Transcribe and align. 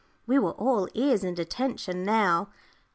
We 0.25 0.39
were 0.39 0.53
all 0.53 0.87
ears 0.95 1.23
and 1.23 1.37
attention 1.37 2.03
now. 2.03 2.49